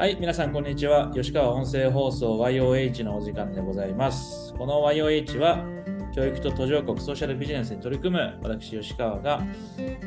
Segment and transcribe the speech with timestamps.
[0.00, 1.12] はい、皆さん、こんにちは。
[1.14, 4.54] 吉川音声放送 YOH のお時間でございます。
[4.54, 5.62] この YOH は、
[6.14, 9.42] 教育と途上国ソーシャルビジネスに取り組む私、吉川が、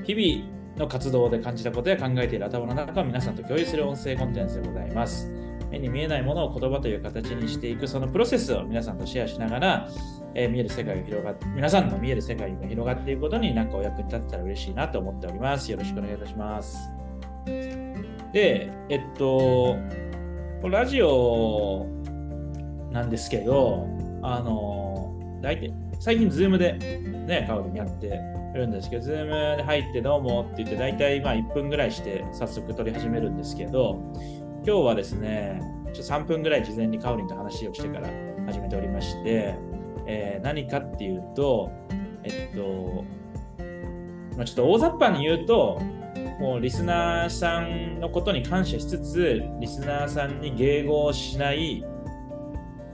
[0.04, 5.32] 日々の活動で感じたことや考えている頭の中を皆さんと共有する音声コンテンツでございます。
[5.70, 9.90] 目に見えないものを言葉という形にしていくそのプロセスを皆さんとシェアしながら、
[10.34, 15.72] えー見える世界が広がって、皆さんの見える世界が広がっていくことに何かお役に立てたら嬉しいなと思っております。
[15.72, 17.83] よろしくお願いいたします。
[18.34, 19.78] で、えっと、
[20.64, 21.86] ラジオ
[22.92, 23.88] なんですけど、
[24.24, 28.20] あの、大体、最近、ズームでね、カオリンやって
[28.56, 34.02] るんですけど、ズームで入ってどうもって言って、大体まあ1分ぐらいして早速撮り始めるんですけど、
[34.66, 35.62] 今日はですね、
[35.94, 38.10] ちょっと3分ぐらい事前にカオリンと話をしてから
[38.48, 39.56] 始めておりまして、
[40.08, 41.72] えー何かっていうと、
[42.24, 43.06] えっと、
[44.36, 45.80] まあ、ちょっと大雑把に言うと、
[46.40, 51.84] もうリスナーさんのことに感謝しつつ、リスナーさんに迎合しない、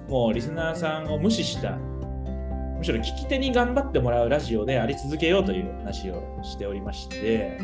[0.08, 7.60] もうリスナーさんを無視した、むしろ聞き手に頑張ってもらうラジオであり続けようという話をしておりまして、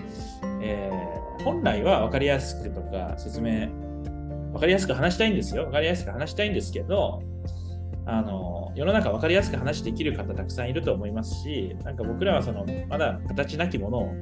[0.62, 3.68] えー本来は分かりやすくとか説明、
[4.52, 5.66] 分かりやすく話したいんですよ。
[5.66, 7.22] 分かりやすく話したいんですけど、
[8.06, 14.14] あの世の中分かりやすく話できる方たくさんいると思いますし、なんか僕らはそのまだ形なきものを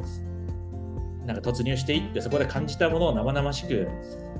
[1.25, 3.87] なんか突入していって、そこで感じたものを生々しく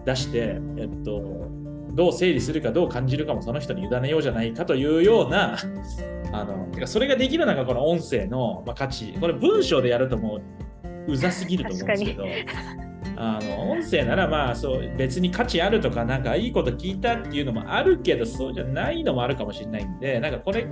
[0.06, 1.48] 出して、えっと、
[1.94, 5.58] どう整理するか、どう感じるかもその人に委ねようじゃないかというような、
[6.32, 10.40] あのてかそれができるのがこの音声の、まあ、価値、これ文章でやるとも
[11.08, 12.26] ううざすぎると思うんですけど。
[13.24, 20.68] あの音声ならまあそう別に価値あるとかなんかいいこと聞いたっていうのもあるけどそうじゃないのもあるかもしれないんでなんかこれ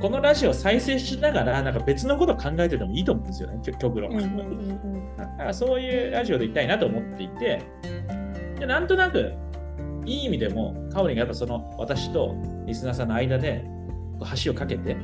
[0.00, 4.12] このラジオ再生しながらなんか別のこと考えててもいいと思うんですよね極極論。
[4.12, 7.62] うんだからそういうラジオでいきたいなと思っていて、
[8.58, 9.34] でなんとなく
[10.04, 12.34] いい意味でも、カオリンがやっぱその私と
[12.66, 13.64] リスナーさんの間で
[14.44, 14.96] 橋をかけて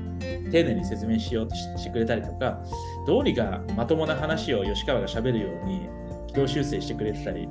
[0.51, 2.63] 丁寧に説明しようとししてくれたりとか、
[3.07, 5.89] どうにかまともな話を吉川が喋るように
[6.33, 7.49] 軌道修正してくれてたり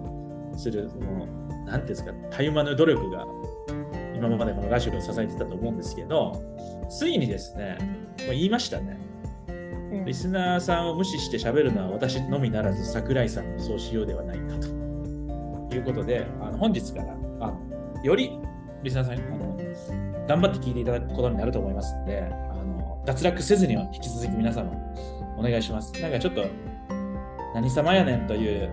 [0.58, 1.26] する、その
[1.66, 3.26] なんていうんですか、たゆまぬ努力が
[4.16, 6.42] 今までこのラジオを支えてたと思うんですけど、
[6.90, 7.78] ついにですね、
[8.20, 8.98] もう言いましたね。
[9.92, 18.32] うんリスナーさんを無視して喋るのは私のみならず桜井さんもそうしようではないかということで、あの本日からあのより
[18.84, 19.58] リスナーさんにあの
[20.28, 22.28] 頑張って聞いていただくことになると思いますので、あ
[22.64, 24.72] の脱落せずには引き続き皆様
[25.38, 25.92] お願いします。
[26.02, 26.46] なんかちょっと
[27.54, 28.70] 何様やねんという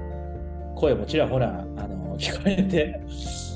[0.77, 3.01] 声もちらほらあの聞こえて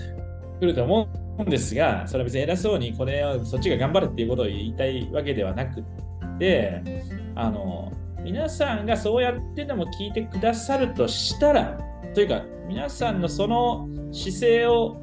[0.59, 1.09] くると思
[1.39, 5.83] うんですが、それは別に偉そうにこれをそっちが頑張れっていうことを言いたいわけではなく
[6.39, 6.83] て、
[7.35, 7.91] あの
[8.23, 11.79] 皆さんがそうやってでも聞いてくださるとしたら
[12.15, 15.01] というか皆さんのその姿勢を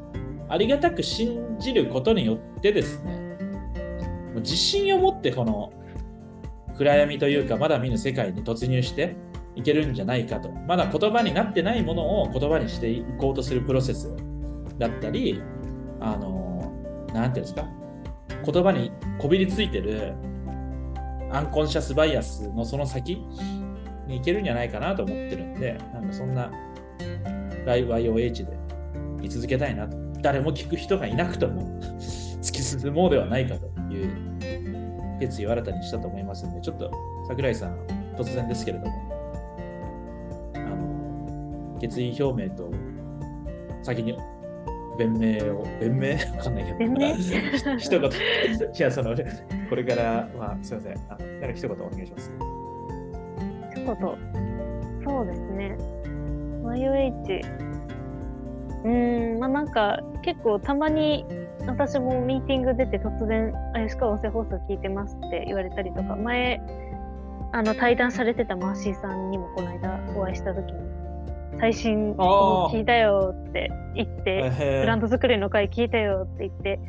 [0.49, 3.37] ありがたく信じることによってですね
[4.35, 5.73] 自信を持ってこの
[6.77, 9.15] 暗闇というかまだ見ぬ世界に突入して
[9.57, 10.49] いけるんじゃないかと。
[10.67, 14.13] まだ言葉になってないものを言葉にしていこうとするプロセス
[14.77, 15.41] だったり
[15.99, 16.71] あの
[17.13, 17.65] なんていうんですか？
[18.49, 20.13] 言葉にこびりついてる
[21.31, 23.15] アンコンシャスバイアスのその先
[24.07, 26.51] に行けるんじゃないかなと思ってるんで、なんかそんな
[27.65, 28.57] ライブ IOH で
[29.21, 29.97] 居続けたいなと。
[30.21, 31.61] 誰も聞く人がいなくとも
[32.41, 34.09] 突き進もうではないかという
[35.19, 36.91] 決意を新たにしたと思いますんで、ちょっと
[37.27, 37.77] 桜井さん、
[38.15, 38.91] 突然ですけれども、
[41.79, 42.71] 決意表明と
[43.83, 44.17] 先に
[44.97, 46.13] 弁明を、弁明？
[46.37, 47.13] わかんないけど、弁明？
[47.77, 49.15] 一言、いや、その、
[49.69, 50.93] これから、まあ、すいません。
[51.09, 52.31] あなんか一言お願いします。
[53.75, 53.95] 一言。
[55.05, 55.77] そうですね。
[56.63, 57.41] YOH。
[58.83, 61.25] うーん、まあなんか結構たまに
[61.65, 66.61] 私もミーティング出て突然、あ、吉川音声放送聞いてますって言われたりとか、前、
[67.51, 70.79] あの対談されてたマーシーさんにもこの間お会いした時に、
[71.59, 72.77] 最新あー。
[72.77, 74.51] 聞いたよって言って、
[74.81, 76.79] ブランド作りの回聞いたよって言って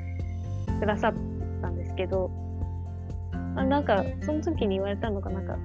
[0.81, 1.15] くださっ
[1.62, 2.31] たんですけど、
[3.56, 5.59] あなんか、その時に言われたのが、なんか、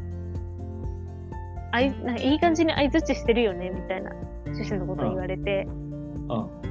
[1.71, 4.11] あいなんかいい感じに相づちしてるよねみたいな
[4.45, 6.63] 趣旨のことを言われて、うん。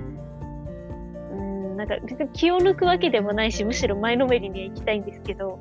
[1.70, 5.58] うん、なんか別に気を抜くわけでもないし、むしろ前のめりには行きたいんですけど、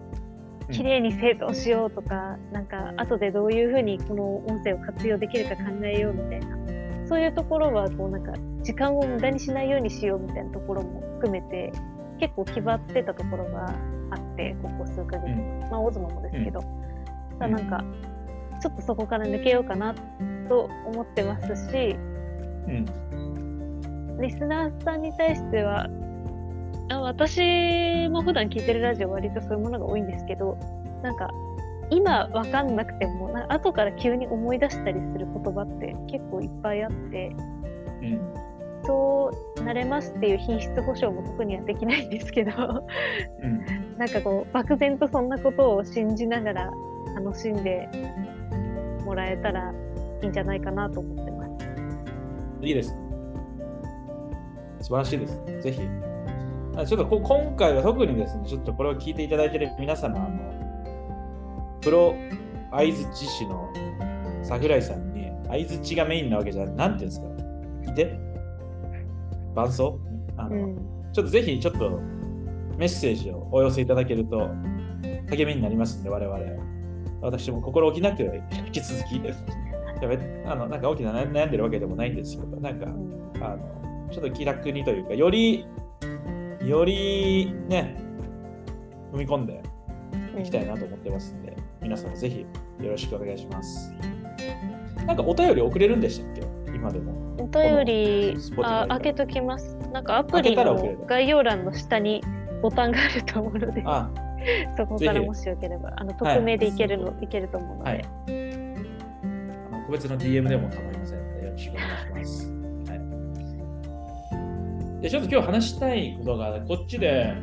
[0.68, 0.74] うん。
[0.74, 6.56] 綺麗に整頓しようとか、なんか後でどういうふうにこの音声を活用できるか考えようみたいな、
[7.12, 8.32] そういうところはこうなんか
[8.64, 11.74] 時間を無駄にしないようにしようみたいなところも含めて、
[12.22, 13.66] 結構決まってたところが
[14.12, 15.60] あって、ここ数ヶ月、うん。
[15.70, 16.62] まあ大相撲もですけど、
[17.38, 17.84] ただなんか、
[18.62, 19.94] ちょっとそこから抜けようかな
[20.48, 21.98] と思ってますし、
[22.68, 24.18] うん。
[24.18, 25.90] うリスナーさんに対しては、
[26.88, 30.58] あ私も普段聞いてるラジオ割とそういうものが多いんですけど、
[31.04, 31.30] なんか、
[31.92, 37.36] 今わかんなくても、な後から急に思い出したりする言葉って結構いっぱいあって、
[38.02, 38.22] うん。
[38.84, 39.30] そ
[39.60, 42.52] うなれますっていう品質保証も特にはできないんですけど、
[43.44, 43.98] うん。
[43.98, 46.72] なんかこう、漠然とそんなことを信じながら
[47.16, 47.88] 楽しんで
[49.06, 49.74] もらえたら
[50.22, 51.66] いいんじゃないかなと思ってます。
[52.62, 52.96] いいです。
[54.80, 55.44] 素晴らしいです。
[55.62, 55.82] ぜひ。
[56.78, 60.61] あちょっとこ今回は特にですね、ちょっとこれを聞いていただいている皆様、あの
[61.82, 62.16] プロ
[62.72, 63.72] 相づち師の
[64.44, 67.92] 桜井さんに、相づちがメインなわけじゃなんていうんですか？
[67.92, 68.20] いて
[69.56, 70.00] 伴奏？
[70.38, 70.76] あの、うん。
[71.12, 72.00] ちょっとぜひちょっと
[72.78, 74.50] メッセージをお寄せいただけると
[75.30, 76.40] 励みになりますんで、我々。
[77.22, 78.24] 私も心置きなく
[78.66, 80.18] 引き続き、いやべ
[80.48, 83.44] あのなんか大きな悩悩んでるわけでもないんですけど、なんか、うん。
[83.44, 85.66] あのちょっと気楽にというか、より、
[86.66, 87.96] よりね、
[89.14, 89.62] 踏み込んで
[90.40, 92.46] いきたいなと思ってますんで、皆さんぜひ
[92.84, 93.92] よろしくお願いします。
[95.08, 96.42] なんかお便り送れるんでしたっけ？
[96.74, 97.14] 今でも。
[97.40, 99.76] お便りあ開けときます。
[99.92, 102.22] なんかアプ開リの概要欄の下に
[102.62, 104.10] ボタンがあると思うので、あ、
[104.78, 108.06] そこからもしよければ、あの匿名でいけるの、い、けると思うので、はい
[109.72, 111.86] あの個別の DM でも構いませんので、よろしくお願
[112.22, 112.52] いします。
[112.92, 112.96] は
[115.00, 117.34] い、でちょっと今日話したいことが、こっちで、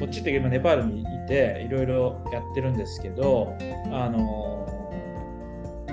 [0.00, 3.56] こっちって今ネパールにいて、いろいろやってるんですけど、
[3.92, 4.66] あの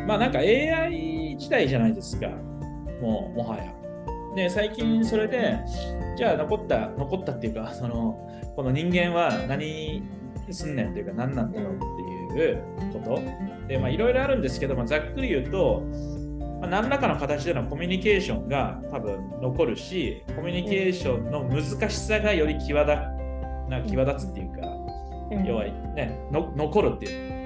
[0.08, 2.30] まあなんか AI 時代じゃないですか、
[3.02, 3.74] もうもはや。
[4.36, 5.60] で、最近それで、
[6.18, 8.18] じゃあ残った、残ったっていうか、その、
[8.56, 10.04] この人間は何
[10.50, 12.64] すんねんっていうか、何なんだろうっていう
[12.94, 13.22] こと。
[13.68, 15.84] で、まあいろいろあるんですけど、まあ、ざっくり言うと、
[16.62, 23.22] まあ、何らかの形でのコミュニケーションが多分残るし、コミュニケーションの難しさがより際立
[23.70, 24.71] な際立つっていうか、
[25.46, 27.42] 要はねの、残るっていう。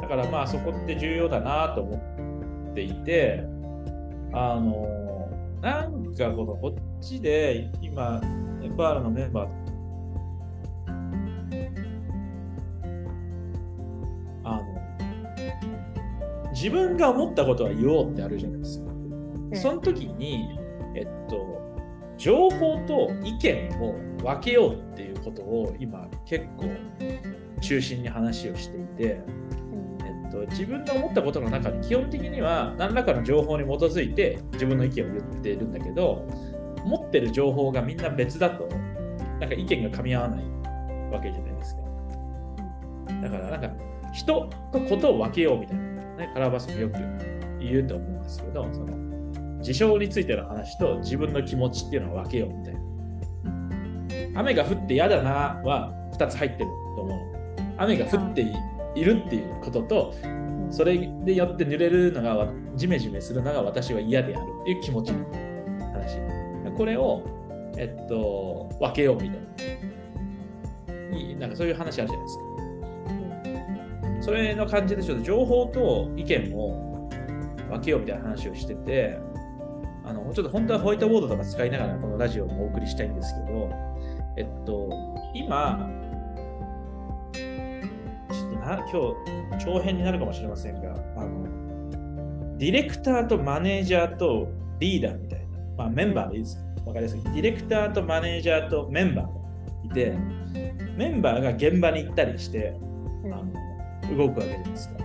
[0.00, 1.96] だからまあそこって重要だなと思
[2.70, 3.44] っていて、
[4.32, 5.28] あの、
[5.60, 8.20] なんかこのこっちで今、
[8.60, 9.66] ネパールのメンバー
[14.44, 14.64] あの、
[16.52, 18.86] 自分が思ったことは言おうってあるじゃないですか。
[19.54, 20.58] その時に、
[20.94, 21.60] えっと、
[22.16, 26.70] 情報と意見を分けようってことを今結構
[27.60, 29.20] 中心に話をしていて、
[30.04, 36.26] えっと、自分の思ったことの中に基本的には何らかの情報に基づいて自分の意見を言っているんだけど
[36.84, 38.68] 持ってる情報がみんな別だと
[39.40, 40.44] なんか意見が噛み合わない
[41.10, 41.82] わけじゃないですか。
[43.22, 43.70] だからなんか
[44.12, 45.84] 人とことを分けようみたいな、
[46.16, 46.94] ね、カラーバスもよく
[47.60, 52.95] 言うと思うんですけどその事象についての話と自分の気持ちっていうのを分けようみたいな。
[54.36, 57.18] 雨が降って嫌だなは2つ入ってると思う。
[57.78, 58.42] 雨が降って
[58.94, 60.14] いるっていうことと、
[60.70, 65.24] それでよって濡れるのが、ジメジメするのが私は嫌であるっていう気持ちの
[65.92, 66.18] 話。
[66.76, 67.22] これを、
[67.76, 69.36] えっと、分けようみたいな。
[71.40, 72.44] なんかそういう話あるじゃないですか。
[74.22, 77.08] それの感じでちょっと情報と意見を
[77.70, 79.18] 分けようみたいな話をしてて、
[80.04, 83.68] あのちょっと本当はホワイトボードとか使いながらこのラジオもお送りしたいんですけど、
[84.36, 84.88] えっと、
[85.34, 85.88] 今、
[87.32, 97.22] ちょっとな今日、長編になるかもしれませんが、あのディレクターとマネージャーとリーダーみたいな、まあ、メンバーでいいですかわかりやすい。
[97.22, 99.32] ディレクターとマネージャーとメンバーが
[99.84, 100.14] いて、
[100.96, 102.78] メンバーが現場に行ったりして、
[103.24, 104.96] うんあの動くわけじゃないですか。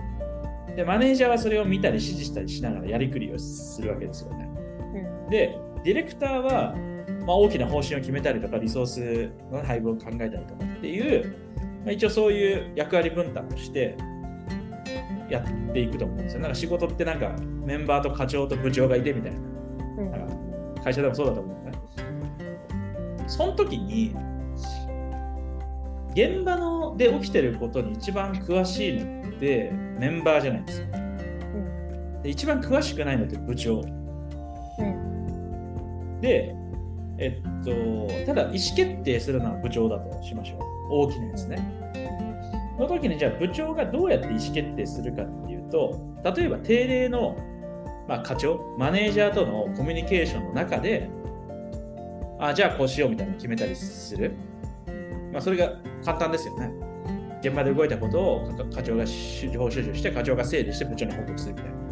[0.76, 4.48] で、マネージャーはそれを見たり指示したりしながらやりくりをするわけですよね。
[5.24, 6.74] うんで、ディレクターは、
[7.26, 11.36] まあ、大きな方針を決めたりとか、リソースの配分を考えたりとかっていう、
[11.84, 13.96] まあ、一応そういう役割分担をして
[15.28, 16.40] やっていくと思うんですよ。
[16.40, 21.78] なんか仕事ってなんかメンバーと課長と部長がいてみたいな、うんなんか会社でもそうだと思うんだね。
[23.28, 24.14] その時に、
[26.14, 30.98] 現場ので起きてることに一番詳しいのってメンバーじゃないですか。
[32.22, 33.80] で一番詳しくないのって部長。
[33.80, 36.54] うんで、
[37.18, 40.60] えっと、ただ意思決定するのは部長だとしましょう。
[40.90, 41.82] 大きなやつね。
[42.76, 46.00] その時にじゃあ部長がどうやって意思決定するかっていうと、
[46.36, 47.36] 例えば定例の、
[48.08, 51.08] まあ、課長、マネージャーとのコミュニケーションの中で、
[52.40, 54.32] あ、じゃあこうしようみたいなの決めたりする。
[55.32, 56.72] まあ、それが簡単ですよね。
[57.40, 61.82] 現場で動いたことを課課長が情報収集して、課長が整理して部長に報告するみたいな。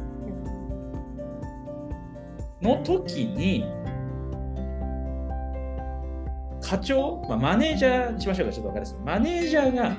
[2.63, 3.65] の時に、
[6.71, 8.97] 課長、まあ、マネージャーにしましょうか、ちょっと分かります。
[9.05, 9.97] マネージャーが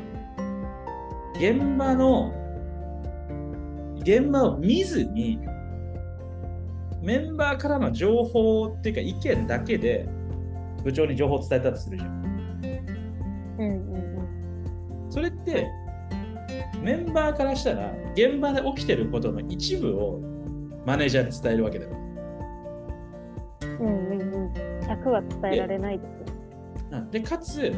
[1.36, 2.34] 現場の
[4.00, 5.38] 現場を見ずに
[7.01, 10.08] メンバーからの情報っていうか意見だけで
[10.82, 12.22] 部長に情報を伝えたとするじゃん。
[13.60, 14.01] うんうん
[15.10, 15.68] それって
[16.82, 20.22] メンバーからしたら現場で起きてることの一部を
[20.86, 21.92] マネージャーに伝えるわけだよ。
[23.62, 23.78] うん。
[23.78, 24.54] うんうんうん。
[24.88, 26.31] 100は伝えられないですよ。
[27.12, 27.74] でかつ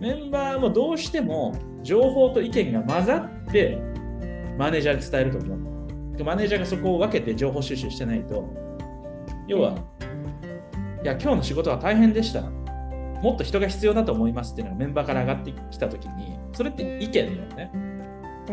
[0.00, 3.78] メンバーもどうしても情報と意見が混ざって
[4.58, 6.16] マネージャーに伝えると思う。
[6.16, 8.48] でマネージャーがそこを分けて情報収集してないと
[9.48, 9.74] 要は、
[11.02, 12.42] いや今日の仕事は大変でした。
[12.42, 17.70] もっと人が必要だと思いますっていうのがメンバーから上がってきたときにそれって意見だよね。
[18.48, 18.52] う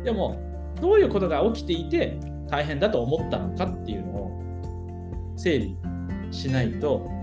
[0.00, 0.04] ん。
[0.04, 0.40] でも
[0.80, 4.30] どういうことが起きていて大変だと思ったのかっていうのを
[5.36, 5.76] 整理
[6.30, 7.17] しないと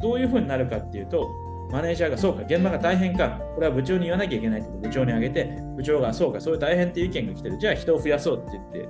[0.00, 1.28] どういうふうになるかっていうと
[1.70, 7.58] マネージャーがそうか現場が大変かこれは部長に言わなきゃいけないって部長にあげて部長がそうかそういう大変っていう意見が来てる。
[7.58, 8.88] じゃあ人を増やそうって言って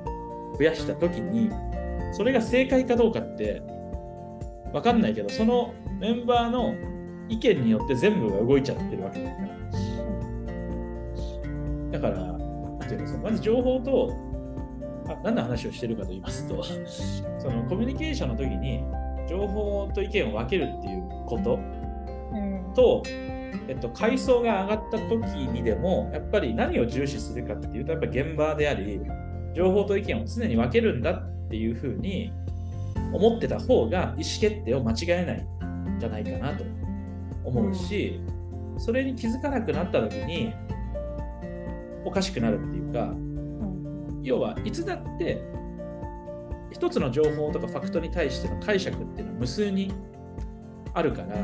[0.59, 1.51] 増やした時に
[2.13, 3.63] それが正解かどうかって
[4.73, 6.75] 分かんないけどそのメンバーの
[7.29, 9.51] 意見によって全部が動いちゃってるわけだから。
[11.91, 12.41] だから
[12.91, 14.13] ていうのそのまず情報と
[15.09, 16.63] あ何の話をしてるかと言いますと
[17.39, 18.85] そのコミュニケーションの時に
[19.31, 21.61] 情報と意見を分けるっていうこと
[22.33, 22.75] うん。
[22.75, 29.01] と、えっと、階層が上がった時にでもやっぱり何を重視するかっていうとやっぱ現場であり
[29.55, 32.33] 情報と意見を常に分けるんだっていうふうに
[33.13, 36.65] 思ってた方が意思決定を間違えないんじゃないかなと
[37.45, 38.21] 思うし、
[38.79, 40.53] それに気づかなくなった時に
[42.05, 45.43] おかしくなるっていうかうん要はいつだって
[46.71, 49.93] 一つの情報とかファクトに対しての解釈っていうのは無数に
[50.95, 51.37] あるから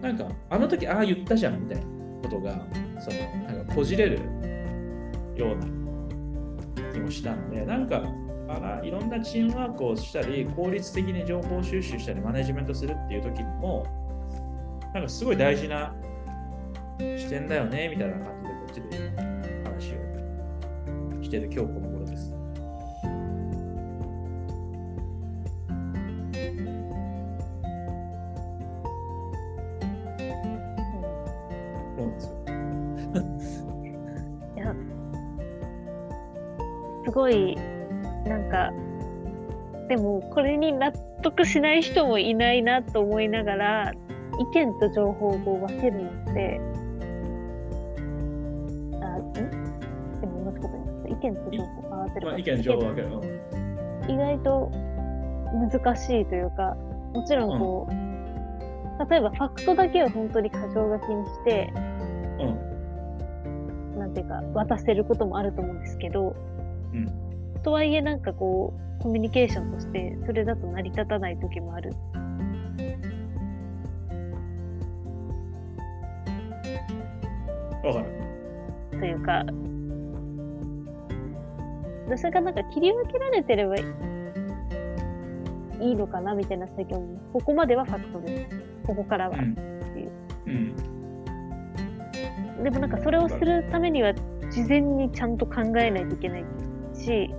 [0.00, 1.84] なんかあの時ああ言ったじゃんみたいな
[2.22, 2.66] ことが
[3.00, 4.20] そのなんかこじれる
[5.36, 5.66] ような
[6.92, 8.02] 気もしたのでなんか
[8.48, 13.86] あらいろんなチームワークをしたり効率的に情報収集したりマネジメントするっていう時にも
[14.92, 15.94] なんかすごい大事な
[16.98, 19.10] 視点だよねみたいな感じでこっちで
[19.64, 21.89] 話をしてる今日この
[37.30, 37.56] ごい、
[38.26, 38.72] なんか、
[39.88, 43.92] でもこれに納得しない人もいないなと思いながら、
[44.38, 46.60] 意見と情報を分けるのって、
[49.02, 49.32] あ、ん？
[49.32, 51.08] でも同じこと言います。
[51.08, 53.08] 意見と情報、あ、合ってるまあ、意見情報分ける。
[53.08, 53.40] うん
[54.08, 54.72] 意外と
[55.52, 56.76] 難しいというか、
[57.12, 57.92] もちろんこう、
[59.08, 61.72] 例えばファクトだけを本当に箇条書きにして、
[62.40, 62.44] う
[63.96, 66.34] んなんていうか、渡せることもあると思うんですけど、
[66.94, 67.30] うん
[67.62, 71.92] とはいえなんかこう、コミュニケーションとして、それだと成り立たない時もある。
[77.84, 78.06] わかる。
[78.98, 79.44] というか、
[82.16, 83.82] それがなんか切り分けられてればい
[85.80, 86.98] いのかなみたいな最近
[87.32, 88.56] ここまではファクトです。
[88.86, 89.36] ここからは。
[89.38, 89.56] うん。
[90.46, 90.74] うん。
[92.64, 94.12] でもなんかそれをするためには
[94.50, 96.44] 事前にちゃんと考えないといけない
[97.04, 97.34] し、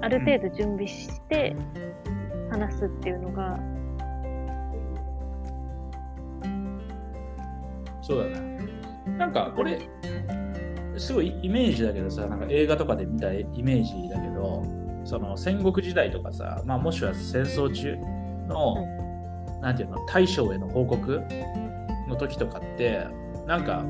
[0.00, 1.56] ある程度準備して
[2.50, 3.58] 話すっていうのが、
[8.02, 8.48] そうだな。
[9.18, 9.80] なんかこれ、
[10.96, 14.62] すごいイメージだけどさ、なんか映画とかで見たイメージだけど、
[15.04, 17.96] その戦国時代とかさ、まあ、もしくは戦争中
[18.48, 18.86] の、
[19.60, 21.22] なんていうの、大将への報告
[22.08, 23.06] の時とかって、
[23.46, 23.84] なんか、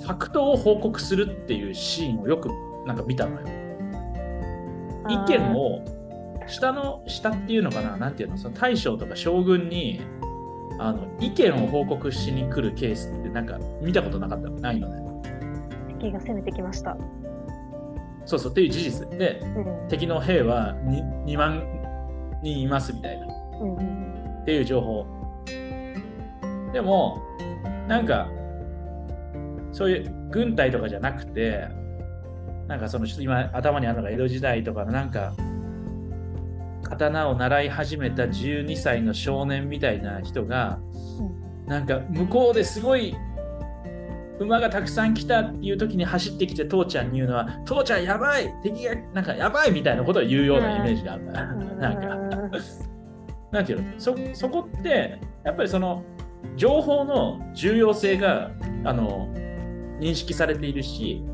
[0.00, 2.50] ファクトを報告するっていうシーンをよく
[2.86, 3.65] なんか見たのよ。
[5.08, 5.84] 意見を
[6.46, 7.96] 下の下っていうのかな？
[7.96, 8.38] なんていうの？
[8.38, 10.00] その大将とか将軍に
[10.78, 14.48] あの意見を報告しに来るケースってなんか見たことなかった？
[14.50, 15.22] ないのね？
[15.98, 16.96] 敵が攻めてきました。
[18.24, 19.08] そうそうっていう事実。
[19.18, 19.88] でうん。
[19.88, 21.62] 敵の兵は 2, 2万
[22.42, 23.26] 人いますみたいな。
[23.60, 24.40] うんうん。
[24.42, 25.06] っていう情報。
[26.72, 27.22] でも
[27.88, 28.28] なんか
[29.72, 31.68] そういう軍隊とかじゃなくて
[32.68, 35.34] なんかその今頭にあるのが江戸時代とかのなんか
[36.82, 40.78] 刀を習い始めた12歳の少年みたいな人が
[41.66, 43.16] なんか向こうですごい
[44.38, 51.26] 馬がたくさん来たっていう時に走ってきて父ちゃんに言うのは父ちゃんやばい敵がなんかやばいみたいなことを言うようなイメージがある。
[51.26, 51.78] からうん。
[51.80, 52.16] なんか。
[53.50, 53.92] なんていうの？
[53.98, 56.04] そそこってやっぱりその
[56.56, 58.50] 情報の重要性が
[58.84, 59.28] あの
[59.98, 61.24] 認識されているし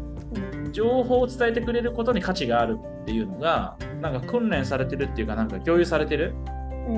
[0.72, 6.34] 情報を伝えてくれることに価値があるっていうのがなんか訓練されてるっていうかなんか共有されてる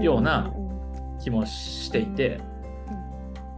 [0.00, 0.52] ような
[1.20, 2.40] 気もしていて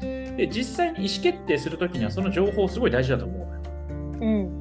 [0.01, 3.47] で実際に意思決定するときにはその情報すごい大事だと思う。
[4.21, 4.59] うん。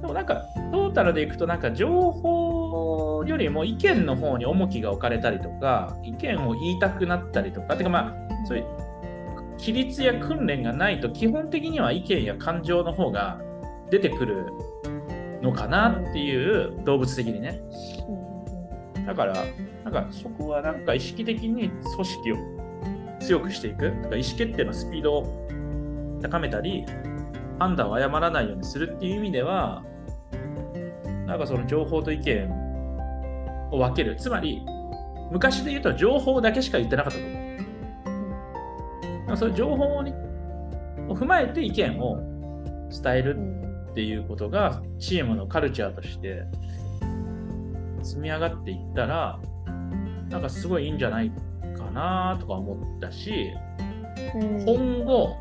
[0.00, 8.66] でもなんかトータルでいくとなんか情報よりも意見の方に重きが置かれたりとか意見を言いたくなったりとかてかまあそういう
[9.58, 13.40] 規律や訓練がないと基本的には意見や感情の方が
[13.90, 14.52] 出てくる
[15.42, 17.60] のかなっていう動物的にね。
[19.06, 19.44] だから
[19.84, 22.36] なんかそこはなんか意識的に組織を
[23.20, 23.92] 強くしていく。
[24.02, 25.46] とか意思決定のスピードを
[26.20, 26.84] 高めたり
[27.58, 29.82] 判断を誤らないようにするっていう意味では
[31.26, 32.50] なんかその情報と意見
[33.70, 34.16] を分ける。
[34.16, 34.62] つまり
[35.30, 37.36] 昔で言うと情報だけしか言ってなかったと思
[39.34, 39.36] う。
[39.36, 40.04] その情報を
[41.14, 42.20] 踏まえて意見を
[42.90, 43.36] 伝える。
[43.96, 46.42] っていうことがチームのカルチャーとして
[48.02, 49.40] 積み上がっていったら
[50.28, 51.32] なんかすごいいいんじゃない
[51.78, 53.54] かなとか思ったし
[54.66, 55.34] 今後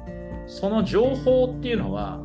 [0.47, 2.23] その情報っていうのは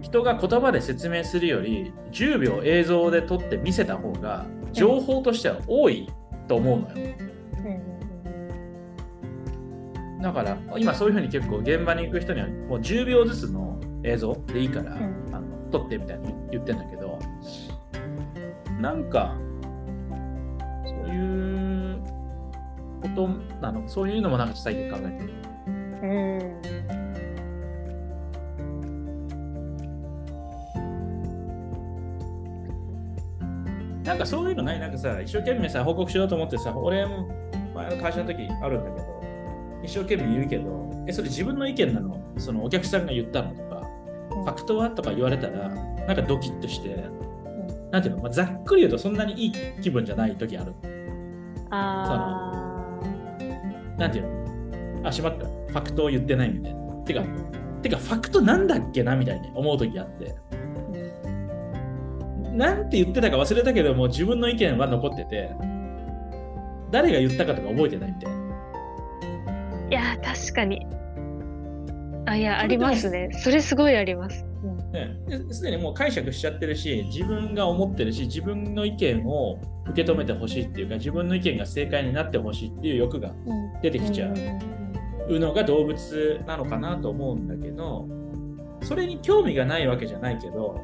[0.00, 6.08] 人が言葉で説明するより10秒映像で撮って見せた方が情報としては多い
[6.48, 7.14] と思うのよ。
[10.22, 13.71] だから今そういうふうに結構現場に行く人にはもう10秒ずつの
[14.04, 14.34] 映像？
[14.46, 15.34] でいいから、うん。
[15.34, 17.18] あの撮ってみたいに言ってんだけど
[18.80, 19.34] なんか
[20.84, 21.18] そうい
[21.94, 22.02] う
[23.00, 23.28] こと
[23.60, 23.88] なの？
[23.88, 25.32] そういうのもなんか最近考えてる。
[26.02, 26.62] うん。
[34.02, 34.80] なんかそういうのない？
[34.80, 37.28] なんかさ、一生懸命さ、報告しようと思ってさ、俺も
[37.74, 39.06] 前の会社の時あるんだけど、
[39.84, 42.20] 一生懸命言うけど、え、それ自分の意見なの？
[42.36, 43.54] そのお客さんが言ったの？
[44.42, 47.04] ファクトはとか言われたら、なんかドキッとして、
[47.90, 49.52] なんていうの、まあ、ざっくり言うとそんなにいい
[49.82, 50.74] 気分じゃない時ある。
[51.70, 52.98] あ
[53.98, 54.24] なんていう
[55.02, 55.08] の？
[55.08, 55.46] あ、しまった。
[55.46, 56.80] ファクトを言ってないみたいな。
[57.04, 57.24] てかあ。、
[57.82, 60.34] てかファクトなんだっけなみたいに思う時あって。
[62.52, 65.50] なんて言ってたか忘れたけども自分の意見は残ってて
[66.90, 68.42] 誰が言ったかとか覚えてないみたいな
[69.88, 70.86] いや、確かに。
[72.26, 73.30] あ、いや、ありますね。
[73.32, 74.44] それすごいあります。
[74.92, 75.16] ね。
[75.26, 79.58] ですでにもう解釈しちゃってるし自分が思ってるし自分の意見を
[79.88, 83.80] 受け止めてほしいっていうか自分の意見が正解になってほしいっていう欲がうん。
[83.80, 84.34] 出てきちゃう。
[85.38, 88.08] のが動物なのかなと思うんだけど
[88.82, 90.80] それに興味がないわけじゃないけど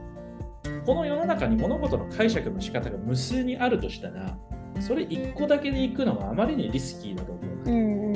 [0.86, 4.38] この世の中に物事の解釈の仕方が無数にあるとしたら
[4.80, 7.70] それ一個だけでいくのはあまりにリスキーだと思う。
[7.70, 8.07] うん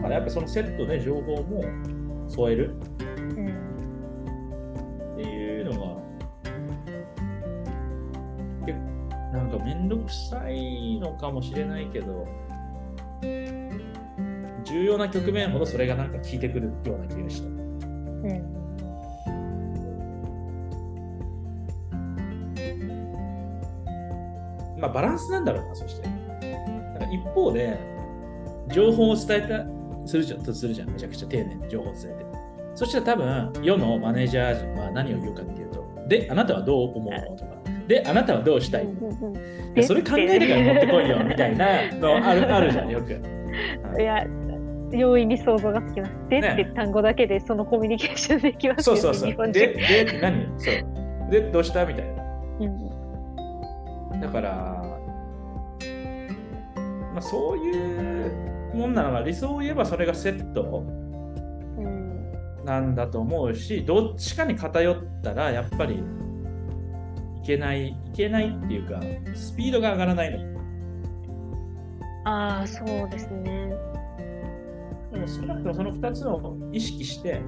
[0.00, 1.62] だからやっぱそのセットで情報も
[2.26, 2.78] 添えるっ
[5.16, 5.78] ていうのが
[8.66, 8.84] 結構
[9.32, 12.26] なんかめんどくさいのかもしれないけど
[14.64, 17.48] 重要な局面ほどそれがなんか効いてくるような気がした。
[17.48, 17.60] うん
[24.80, 26.08] まあバランスなんだろうな、そして。
[26.08, 26.14] な
[26.96, 27.78] んか一方で、
[28.72, 29.62] 情報を伝えた
[30.10, 32.26] するじゃんとするじゃん、めちゃくちゃ丁寧に情報を伝えて。
[32.74, 37.50] そしたら多分、世のマネージャー陣は何を言うかっていうと、で、あなたはどう思うのとか、
[37.86, 38.86] で、あなたはどうしたい？
[38.86, 43.12] のそれ考えてから持ってこいよみたいなのあるあるじゃん、よく。
[44.00, 44.24] いや、
[44.92, 46.12] 容易に想像がつきます。
[46.28, 49.52] でねって単語だけでそのコミュニケーションできますよね、そうそうそう。
[49.52, 49.88] で、人。
[49.88, 50.46] でって何？
[50.58, 51.30] そう。
[51.30, 51.86] で、どうした？
[51.86, 52.22] みたいな。
[52.60, 52.90] うん
[54.20, 54.50] だから、
[57.12, 57.70] まあ、そうい
[58.26, 60.84] うもんなのが理想を言えばそれがセット
[61.78, 65.98] うんなんだと思うしどっちかに偏ったらやっぱりい
[67.44, 69.00] けないいけないっていうか
[69.34, 70.50] スピードが上がらないの
[72.24, 73.72] ああ、そうですね。
[75.10, 77.40] でも少なくともその2つを意識して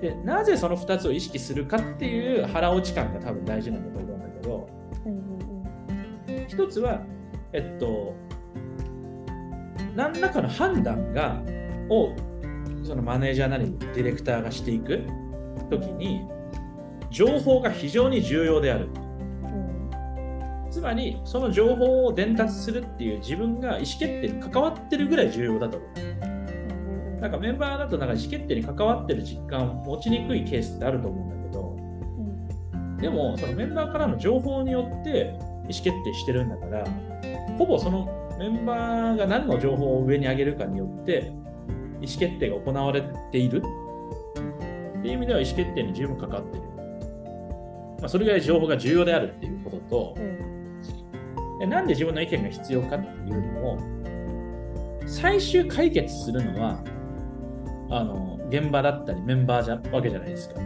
[0.00, 4.68] でなぜその2つを意識するかっていう腹落ち感が多分大事なんだと思うんだけど
[5.04, 7.02] うんうん一つは
[7.52, 8.14] えっと
[9.94, 11.42] 何らかの判断が
[11.88, 12.14] を
[12.84, 15.04] そのマネージャーなりディレクターがしていく
[15.70, 16.26] ときに
[17.10, 18.86] 情報が非常に重要である。
[18.86, 19.08] うん
[20.70, 27.20] つまりその情報を伝達するっていう自分が意思決定に関わってるぐらい重要だと思う。
[27.20, 31.76] なんかメンバーだとなんか意思決定に関わってる実感を持ちにくいケースってあると思うんだけど
[33.00, 35.34] でもそのメンバーからの情報によって
[35.68, 36.84] 意思決定してるんだから
[37.56, 41.32] ほぼそのメンバーが何の情報を上に上げるかによって
[42.00, 43.62] 意思決定が行われている
[44.98, 46.68] っていう意味では意思決定に十分関わっている。
[48.00, 50.14] まあ、それぐらい情報が重要であるっていうことと、
[51.58, 53.78] でなんで自分の意見が必要かっていうのを
[55.06, 56.84] 最終解決するのは
[57.90, 60.60] あの現場だったりメンバーじゃわけじゃないですか。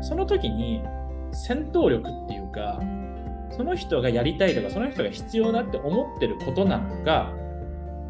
[0.00, 0.82] その時に
[1.32, 2.80] 戦闘力っていうか
[3.56, 7.32] その人がやりたいとかその人が必要だって思ってることなのか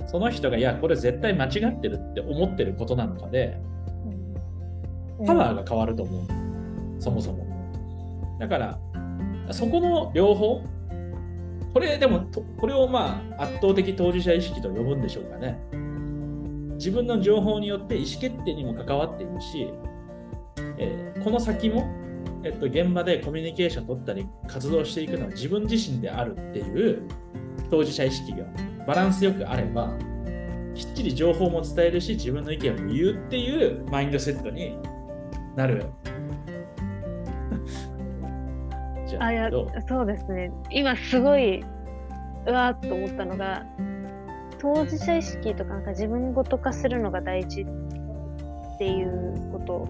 [0.07, 3.59] その人がいやこれ絶対間違ってるって思ってることなのかで
[5.27, 6.27] パワーが変わると思う、
[7.01, 7.47] そもそも。
[8.41, 8.79] だから
[9.53, 10.63] そこの両方
[11.73, 12.27] これでも
[12.59, 15.59] これをまあ圧倒的当事者意識と呼ぶんでしょうかね。
[16.75, 19.73] 自分の情報によって意思決定にも関わっているし、
[20.79, 21.87] えー、この先も
[22.45, 27.09] えっと、現場でコミュニケーション取ったり活動していくのは自分自身であるっていう
[27.71, 28.45] 当事者意識が
[28.87, 29.97] バランスよくあれば
[30.75, 34.77] きっちり情報も伝えるし自分の意見を言うっていうマインドセットに
[35.57, 35.87] なる。
[39.07, 39.51] じゃあや
[39.89, 40.53] そうですね。
[40.71, 41.65] 今すごい
[42.47, 43.65] うわーっと思ったのが
[44.59, 49.89] 当事者意識とかなんか自分ごと化するのが大事っていうこと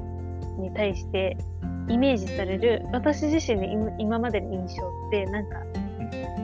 [0.61, 1.37] に対して
[1.89, 5.59] イメージされる私自身の今までの印象ってなんか、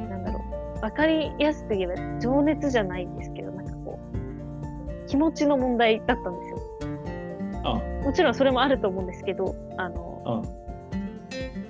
[0.09, 0.45] なんだろ
[0.77, 0.81] う。
[0.81, 6.59] 分かりやすく言えば情熱じゃないんですけどなんかこう気持ちの問題だったんですよ。
[7.65, 7.75] あ。
[8.05, 10.45] もちろんそれもあると思うんですけどあの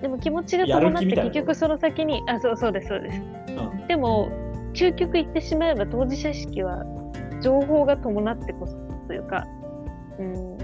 [0.01, 3.21] でも気持ちが伴って結局その先にあそうそうですそうです。
[3.89, 4.31] でも
[4.73, 6.85] 究極言ってしまえば当事者意識は
[7.43, 8.77] 情報が伴ってこそ
[9.09, 9.47] というか、
[10.19, 10.59] うん、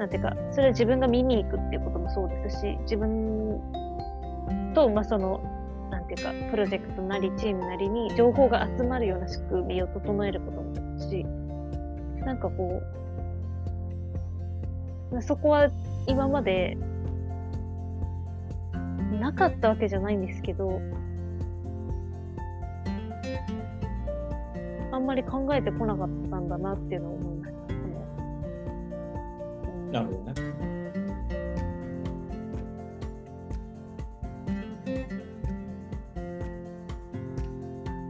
[0.00, 3.60] なんていうか、それは自分が見に行くっていうこともそうですし、自分
[4.74, 5.42] と、まあ、その、
[5.90, 11.26] なんていうか、プロジェクトなりチームなりに情報が集まるような仕組みを整えることもですし、
[12.24, 12.80] なんかこ
[15.12, 15.68] う、そこは
[16.06, 16.78] 今まで
[19.20, 20.80] なかったわけじゃないんですけど、
[24.92, 27.39] あんまり考えてこなかったんだなっていうのを思いました。
[29.90, 30.34] なるほどね。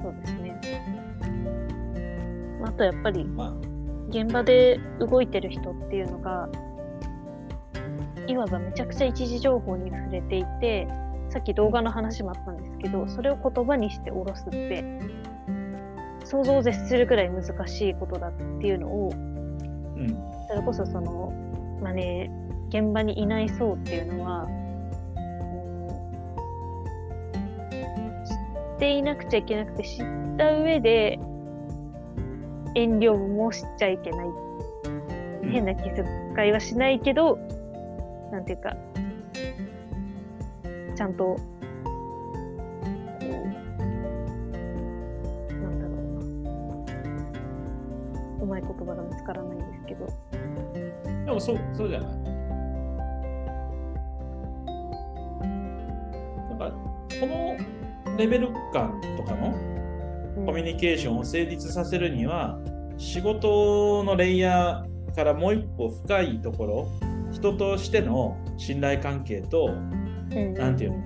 [0.02, 0.60] そうですね。
[2.64, 3.26] あとやっぱり、
[4.10, 6.48] 現場で動いてる人っていうのが、
[8.26, 10.86] いわばめちゃくちゃ一時情報に触れていて、
[11.30, 14.84] さっき動画の話もあったんですけど、それを言葉にして下ろすって、
[16.24, 20.08] 想像を絶するくらい難しいことだっていうのを、うん、
[20.48, 21.32] それこそその
[21.82, 22.30] まあね、
[22.68, 24.46] 現場にいない層っていうのは、
[28.26, 28.34] 知
[28.76, 31.18] っていなくちゃいけなくて、知った上で、
[32.74, 34.26] 遠慮もしちゃいけない。
[35.50, 36.04] 変な気遣
[36.48, 37.38] いはしないけど、
[38.30, 38.76] なんていうか、
[40.94, 41.40] ちゃんと、こ
[43.18, 43.24] う、
[45.54, 45.96] なんだろう
[48.38, 48.44] な。
[48.44, 50.06] うまい言葉が見つからないんですけど、
[51.30, 52.10] でもそうそうじゃない。
[56.48, 56.72] なんか
[57.20, 57.56] この
[58.18, 59.54] レベル感とかの
[60.44, 62.58] コミュニケーションを成立させるには、
[62.98, 66.90] 仕事のレイヤーからもう一歩深いところ
[67.30, 69.68] 人としての信頼関係と
[70.30, 71.04] 何、て言うの？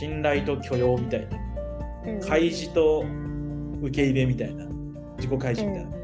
[0.00, 1.38] 信頼と許容みたいな、
[2.26, 3.04] 開示と
[3.80, 4.66] 受け入れみたいな。
[5.18, 5.96] 自己開示みたいな、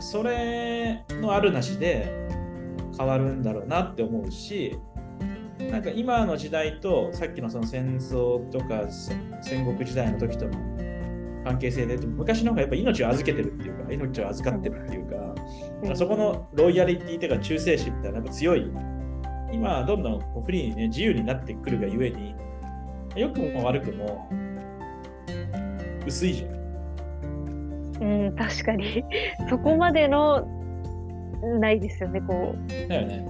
[0.00, 2.28] それのあるなしで
[2.96, 4.78] 変わるんだろうなって思うし
[5.70, 8.86] なんか今の時代とさっきのその戦争とか
[9.42, 10.52] 戦国時代の時との
[11.44, 15.16] 関係性で昔の方がやっぱ命を預けてるっていうか命を預かってるっていうか、
[15.84, 18.70] うん、そこのロイヤリティというか忠誠心みたいなやっぱ強い。
[19.52, 22.34] 今どんどんフリーにね自由になってくるがゆえに
[23.16, 24.30] 良くも悪くも
[26.06, 26.59] 薄いじゃん
[28.00, 29.04] うん、確かに。
[29.48, 30.46] そこまでの、
[31.60, 32.88] ないですよね、こう。
[32.88, 33.26] だよね。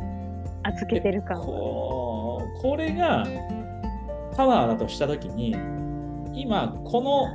[0.62, 3.26] 預けてる感ここれが
[4.36, 5.56] パワーだとしたときに、
[6.34, 7.28] 今、この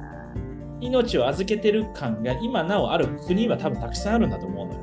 [0.82, 4.80] 命を預けてる感が今なおある国は多分たくさんあるんだと思うのよ。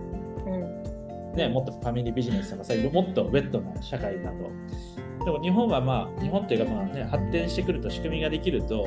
[1.32, 5.24] うん、ね、もっとファミリービジネスとかさ、もっとウェットな社会だと。
[5.24, 8.86] でも日本はまあ、日本っていうかまあね、発展してくると仕組みができると、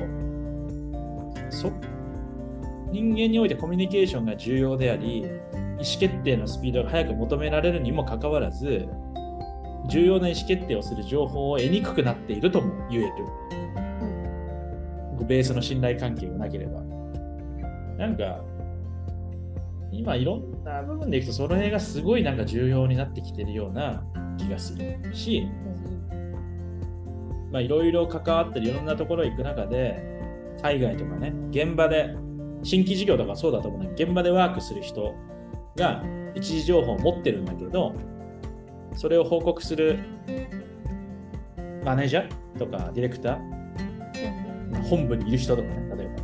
[1.49, 1.71] そ
[2.91, 8.87] 人間においてコミュニケーションが重要であり、意思決定のスピードが速く求められるにもかかわらず、
[9.89, 13.11] 重要な意思決定をする情報を得にくくなっているとも言える。
[15.27, 16.81] ベースの信頼関係がなければ。
[17.97, 18.41] なんか、
[19.91, 24.03] 今いろんな部分でいくと、その辺がすごいなんか重要になってきてるような
[24.37, 25.47] 気がするし、
[27.51, 30.03] まあいろいろ関わってるいろんなところ行く中で、
[30.61, 32.15] 海外とかね、現場で、
[32.63, 35.13] 新規事業とかそうだと思うんだけど、現場でワークする人
[35.75, 37.93] が一時情報を持ってるんだけど、
[38.95, 39.99] それを報告する
[41.83, 43.39] マネージャーとかディレクター、
[44.89, 46.15] 本部にいる人とかね、例えば。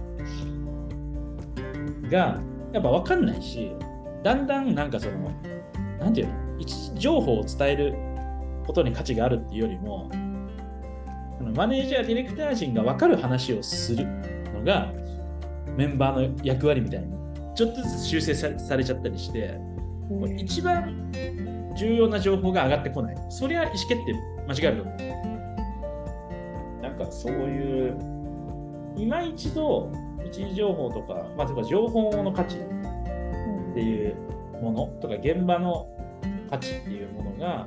[2.09, 2.41] が、
[2.73, 3.71] やっぱ分かんないし、
[4.23, 5.31] だんだんなんかその、
[5.99, 7.95] なんていうの、一時情報を伝える
[8.65, 10.09] ことに価値があるっていうよりも、
[11.55, 14.05] マネージャー、ディレクター陣が分かる話をする
[14.53, 14.93] のが、
[15.77, 17.07] メンバーの役割みたいに、
[17.55, 19.57] ちょっとずつ修正さされちゃったりして、
[20.09, 21.11] もう一番
[21.77, 23.15] 重要な情報が上がってこない。
[23.29, 24.13] そりゃ意思決定
[24.47, 24.97] 間違えると思う。
[26.81, 27.97] なんかそういう、
[28.97, 29.91] 今一度、
[30.25, 34.15] 一時情報とか、まあ、例えば情報の価値っていう
[34.61, 35.87] ものとか、現場の
[36.49, 37.65] 価値っていうものが、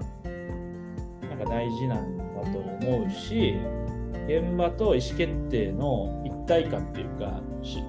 [1.29, 3.55] なんか大事なんだと思うし、
[4.27, 7.83] 現場と意思決定の一体感っていうか、し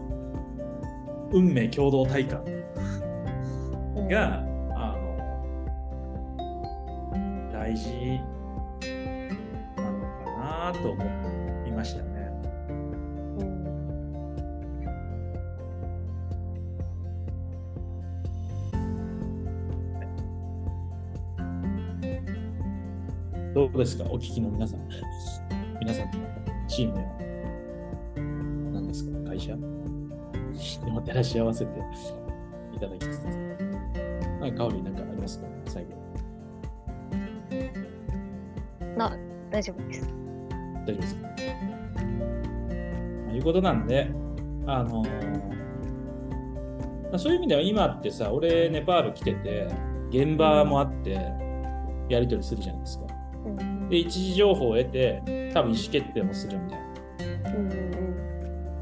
[1.35, 2.41] 運命共同体感。
[4.09, 4.41] が、
[4.75, 5.17] あの
[7.51, 7.89] 大事
[9.75, 10.31] なのか
[10.71, 11.03] なと思
[11.67, 12.15] いましたね。
[23.53, 24.05] どうですか？
[24.05, 24.79] お聞きの皆さん。
[25.81, 26.17] 皆さんの
[26.67, 27.05] チームや
[28.73, 29.29] 何ですか？
[29.29, 29.55] 会社？
[30.83, 31.79] でも照らし合わせて
[32.73, 33.25] いただきつつ。
[34.41, 35.47] はい、香りなんかありますか？
[35.65, 35.91] 最後。
[38.97, 39.17] な
[39.51, 40.13] 大丈夫です。
[40.85, 41.21] 大丈夫ですか？
[43.27, 44.09] まあいうことなんで、
[44.67, 45.09] あのー
[47.05, 49.67] まあそういう意味では今ってさ、俺ネパール来てて、
[50.09, 51.13] 現場もあって、
[52.09, 53.05] やり取りするじゃないですか。
[53.45, 55.21] うんで、一時情報を得て、
[55.53, 56.79] 多分意思決定もするみたい
[57.43, 57.51] な。
[57.51, 57.69] うん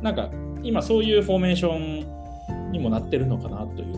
[0.02, 0.30] なんか、
[0.64, 3.98] 今そういうフォーメーションにもなってるのかなという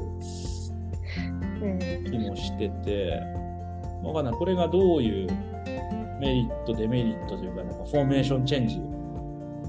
[1.62, 1.80] うん
[2.12, 3.22] 気もしてて、
[4.04, 4.34] わかんない。
[4.34, 5.30] これがどういう
[6.20, 8.80] メリット、デメリットというか、なんかフォーメーションチェンジう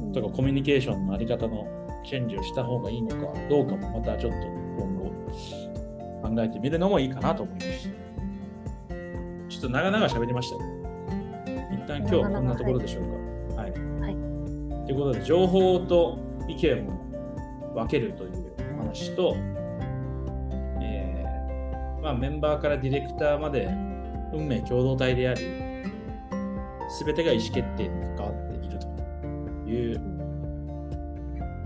[0.08, 1.66] んとかコミュニケーションのあり方の
[2.04, 7.90] チェンジをした方がいいのかどうかもまたちょっと今後考えてみるのもいいかなと思いますし。
[9.48, 10.64] ちょっと長々喋りましたね。
[11.72, 13.62] 一旦今日はこんなところでしょうか。
[13.62, 13.70] はい。
[13.70, 14.16] はい
[14.86, 19.36] ということで、情報と意見を分けるというお話と、
[20.80, 23.66] えーまあ、メンバーからディレクターまで
[24.32, 25.40] 運命共同体であり、
[26.88, 28.86] すべてが意思決定に関わっていると
[29.68, 30.00] いう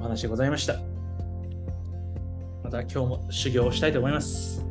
[0.00, 0.74] お話でございました。
[2.62, 4.64] また今日も修行したいと思います。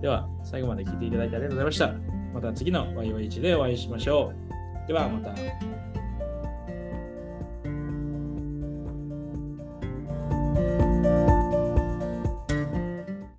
[0.00, 1.94] では、最後まで聞いていただいてありがとうございました。
[2.34, 4.32] また次の YY1 でお会いしましょ
[4.84, 4.88] う。
[4.88, 5.79] では、また。